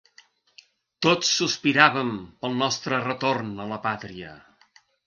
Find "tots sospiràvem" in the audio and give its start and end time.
1.07-2.11